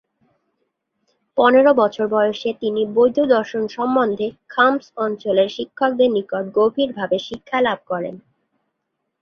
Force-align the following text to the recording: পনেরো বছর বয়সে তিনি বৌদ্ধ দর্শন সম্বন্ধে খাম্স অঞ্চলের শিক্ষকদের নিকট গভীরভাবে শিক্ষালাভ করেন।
পনেরো 1.37 1.71
বছর 1.73 2.05
বয়সে 2.07 2.49
তিনি 2.59 2.81
বৌদ্ধ 2.95 3.17
দর্শন 3.35 3.63
সম্বন্ধে 3.67 4.27
খাম্স 4.49 4.85
অঞ্চলের 4.97 5.49
শিক্ষকদের 5.49 6.09
নিকট 6.11 6.43
গভীরভাবে 6.57 7.17
শিক্ষালাভ 7.27 7.79
করেন। 7.87 8.15